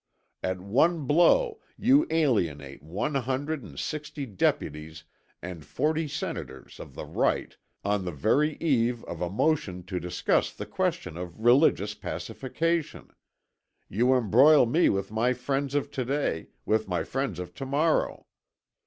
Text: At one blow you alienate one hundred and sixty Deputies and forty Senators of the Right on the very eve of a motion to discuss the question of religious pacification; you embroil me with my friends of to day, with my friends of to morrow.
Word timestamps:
At 0.41 0.59
one 0.59 1.05
blow 1.05 1.59
you 1.77 2.07
alienate 2.09 2.81
one 2.81 3.13
hundred 3.13 3.61
and 3.61 3.77
sixty 3.77 4.25
Deputies 4.25 5.03
and 5.43 5.63
forty 5.63 6.07
Senators 6.07 6.79
of 6.79 6.95
the 6.95 7.05
Right 7.05 7.55
on 7.85 8.03
the 8.03 8.11
very 8.11 8.55
eve 8.55 9.03
of 9.03 9.21
a 9.21 9.29
motion 9.29 9.83
to 9.83 9.99
discuss 9.99 10.51
the 10.51 10.65
question 10.65 11.17
of 11.17 11.41
religious 11.45 11.93
pacification; 11.93 13.09
you 13.89 14.15
embroil 14.15 14.65
me 14.65 14.89
with 14.89 15.11
my 15.11 15.33
friends 15.33 15.75
of 15.75 15.91
to 15.91 16.03
day, 16.03 16.47
with 16.65 16.87
my 16.87 17.03
friends 17.03 17.37
of 17.37 17.53
to 17.53 17.65
morrow. 17.67 18.25